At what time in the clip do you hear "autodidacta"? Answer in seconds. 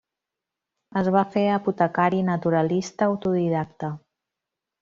3.13-3.93